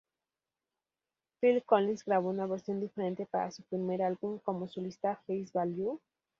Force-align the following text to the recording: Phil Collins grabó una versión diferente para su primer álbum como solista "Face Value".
Phil 1.39 1.63
Collins 1.63 2.03
grabó 2.05 2.29
una 2.31 2.47
versión 2.47 2.79
diferente 2.79 3.27
para 3.27 3.51
su 3.51 3.61
primer 3.61 4.01
álbum 4.01 4.39
como 4.39 4.67
solista 4.67 5.17
"Face 5.27 5.51
Value". 5.53 5.99